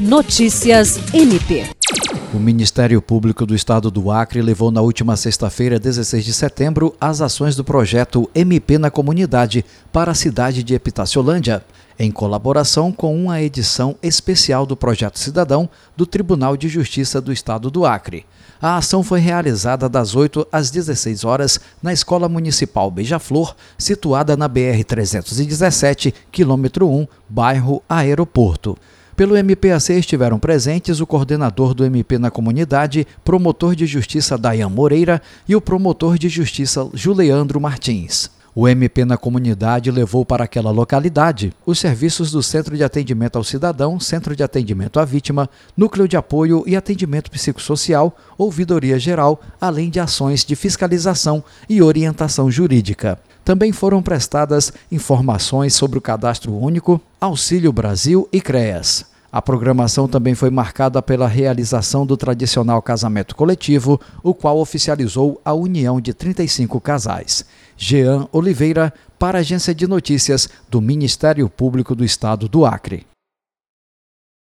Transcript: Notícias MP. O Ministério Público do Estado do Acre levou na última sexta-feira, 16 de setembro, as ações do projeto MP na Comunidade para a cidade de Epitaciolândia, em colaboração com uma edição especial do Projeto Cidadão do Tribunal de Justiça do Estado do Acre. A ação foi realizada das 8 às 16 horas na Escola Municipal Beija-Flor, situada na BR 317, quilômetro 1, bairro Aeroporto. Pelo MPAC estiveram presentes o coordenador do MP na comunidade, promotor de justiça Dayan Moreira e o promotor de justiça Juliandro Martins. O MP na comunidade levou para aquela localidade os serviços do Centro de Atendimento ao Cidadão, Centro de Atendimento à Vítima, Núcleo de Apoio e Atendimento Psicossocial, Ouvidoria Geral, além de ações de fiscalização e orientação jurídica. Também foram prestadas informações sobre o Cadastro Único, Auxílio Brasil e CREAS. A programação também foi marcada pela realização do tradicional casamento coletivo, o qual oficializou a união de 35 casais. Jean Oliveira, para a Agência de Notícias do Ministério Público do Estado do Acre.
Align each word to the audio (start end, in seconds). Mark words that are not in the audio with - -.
Notícias 0.00 0.98
MP. 1.12 1.66
O 2.32 2.38
Ministério 2.38 3.02
Público 3.02 3.44
do 3.44 3.54
Estado 3.54 3.90
do 3.90 4.10
Acre 4.10 4.40
levou 4.40 4.70
na 4.70 4.80
última 4.80 5.14
sexta-feira, 5.14 5.78
16 5.78 6.24
de 6.24 6.32
setembro, 6.32 6.96
as 6.98 7.20
ações 7.20 7.54
do 7.54 7.62
projeto 7.62 8.26
MP 8.34 8.78
na 8.78 8.90
Comunidade 8.90 9.62
para 9.92 10.12
a 10.12 10.14
cidade 10.14 10.62
de 10.62 10.74
Epitaciolândia, 10.74 11.62
em 11.98 12.10
colaboração 12.10 12.90
com 12.90 13.14
uma 13.14 13.42
edição 13.42 13.94
especial 14.02 14.64
do 14.64 14.74
Projeto 14.74 15.18
Cidadão 15.18 15.68
do 15.94 16.06
Tribunal 16.06 16.56
de 16.56 16.66
Justiça 16.66 17.20
do 17.20 17.30
Estado 17.30 17.70
do 17.70 17.84
Acre. 17.84 18.24
A 18.58 18.78
ação 18.78 19.02
foi 19.02 19.20
realizada 19.20 19.86
das 19.86 20.16
8 20.16 20.48
às 20.50 20.70
16 20.70 21.24
horas 21.24 21.60
na 21.82 21.92
Escola 21.92 22.26
Municipal 22.26 22.90
Beija-Flor, 22.90 23.54
situada 23.76 24.34
na 24.34 24.48
BR 24.48 24.82
317, 24.82 26.14
quilômetro 26.32 26.88
1, 26.88 27.06
bairro 27.28 27.82
Aeroporto. 27.86 28.78
Pelo 29.20 29.36
MPAC 29.36 29.92
estiveram 29.92 30.38
presentes 30.38 30.98
o 30.98 31.06
coordenador 31.06 31.74
do 31.74 31.84
MP 31.84 32.16
na 32.16 32.30
comunidade, 32.30 33.06
promotor 33.22 33.76
de 33.76 33.84
justiça 33.84 34.38
Dayan 34.38 34.70
Moreira 34.70 35.20
e 35.46 35.54
o 35.54 35.60
promotor 35.60 36.16
de 36.16 36.26
justiça 36.30 36.88
Juliandro 36.94 37.60
Martins. 37.60 38.30
O 38.54 38.66
MP 38.66 39.04
na 39.04 39.18
comunidade 39.18 39.90
levou 39.90 40.24
para 40.24 40.44
aquela 40.44 40.70
localidade 40.70 41.52
os 41.66 41.78
serviços 41.78 42.30
do 42.30 42.42
Centro 42.42 42.74
de 42.78 42.82
Atendimento 42.82 43.36
ao 43.36 43.44
Cidadão, 43.44 44.00
Centro 44.00 44.34
de 44.34 44.42
Atendimento 44.42 44.98
à 44.98 45.04
Vítima, 45.04 45.50
Núcleo 45.76 46.08
de 46.08 46.16
Apoio 46.16 46.64
e 46.66 46.74
Atendimento 46.74 47.30
Psicossocial, 47.30 48.16
Ouvidoria 48.38 48.98
Geral, 48.98 49.38
além 49.60 49.90
de 49.90 50.00
ações 50.00 50.46
de 50.46 50.56
fiscalização 50.56 51.44
e 51.68 51.82
orientação 51.82 52.50
jurídica. 52.50 53.20
Também 53.44 53.70
foram 53.70 54.02
prestadas 54.02 54.72
informações 54.90 55.74
sobre 55.74 55.98
o 55.98 56.02
Cadastro 56.02 56.56
Único, 56.56 56.98
Auxílio 57.20 57.70
Brasil 57.70 58.26
e 58.32 58.40
CREAS. 58.40 59.09
A 59.32 59.40
programação 59.40 60.08
também 60.08 60.34
foi 60.34 60.50
marcada 60.50 61.00
pela 61.00 61.28
realização 61.28 62.04
do 62.04 62.16
tradicional 62.16 62.82
casamento 62.82 63.36
coletivo, 63.36 64.00
o 64.24 64.34
qual 64.34 64.58
oficializou 64.58 65.40
a 65.44 65.54
união 65.54 66.00
de 66.00 66.12
35 66.12 66.80
casais. 66.80 67.44
Jean 67.76 68.26
Oliveira, 68.32 68.92
para 69.18 69.38
a 69.38 69.40
Agência 69.40 69.74
de 69.74 69.86
Notícias 69.86 70.48
do 70.68 70.80
Ministério 70.80 71.48
Público 71.48 71.94
do 71.94 72.04
Estado 72.04 72.48
do 72.48 72.66
Acre. 72.66 73.06